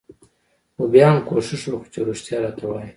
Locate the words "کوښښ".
1.27-1.61